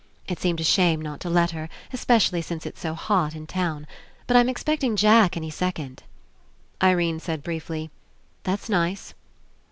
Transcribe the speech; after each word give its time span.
It 0.27 0.39
seemed 0.39 0.59
a 0.59 0.63
shame 0.63 0.99
not 0.99 1.19
to 1.19 1.29
let 1.29 1.51
her, 1.51 1.69
es 1.93 2.03
pecially 2.05 2.43
since 2.43 2.65
It's 2.65 2.79
so 2.79 2.95
hot 2.95 3.35
In 3.35 3.45
town. 3.45 3.85
But 4.25 4.35
I'm 4.35 4.49
ex 4.49 4.63
pecting 4.63 4.95
Jack 4.95 5.37
any 5.37 5.51
second." 5.51 6.01
Irene 6.81 7.19
said 7.19 7.43
briefly: 7.43 7.91
"That's 8.41 8.67
nice." 8.67 9.13